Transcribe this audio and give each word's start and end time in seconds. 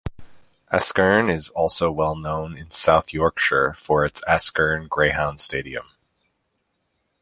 Askern 0.73 1.31
is 1.31 1.49
also 1.49 1.91
well 1.91 2.15
known 2.15 2.57
in 2.57 2.71
South 2.71 3.13
Yorkshire 3.13 3.73
for 3.73 4.03
its 4.03 4.19
Askern 4.27 4.89
Greyhound 4.89 5.39
Stadium. 5.39 5.85